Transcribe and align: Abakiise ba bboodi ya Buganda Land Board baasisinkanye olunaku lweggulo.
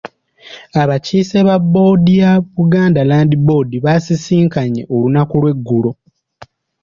Abakiise 0.81 1.37
ba 1.47 1.57
bboodi 1.61 2.13
ya 2.21 2.31
Buganda 2.55 3.01
Land 3.09 3.31
Board 3.45 3.71
baasisinkanye 3.85 4.81
olunaku 4.95 5.33
lweggulo. 5.41 5.91